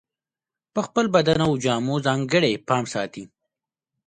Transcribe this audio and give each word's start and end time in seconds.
په 0.73 0.79
خپل 0.87 1.05
بدن 1.15 1.39
او 1.47 1.53
جامو 1.63 1.95
ځانګړی 2.07 2.53
پام 2.67 2.83
ساتي. 2.93 3.23